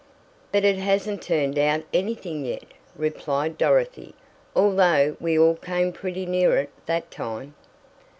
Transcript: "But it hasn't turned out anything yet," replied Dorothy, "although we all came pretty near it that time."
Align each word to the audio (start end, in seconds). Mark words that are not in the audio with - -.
"But 0.51 0.63
it 0.65 0.77
hasn't 0.79 1.21
turned 1.21 1.59
out 1.59 1.83
anything 1.93 2.43
yet," 2.43 2.63
replied 2.95 3.55
Dorothy, 3.59 4.15
"although 4.55 5.15
we 5.19 5.37
all 5.37 5.53
came 5.53 5.93
pretty 5.93 6.25
near 6.25 6.57
it 6.57 6.71
that 6.87 7.11
time." 7.11 7.53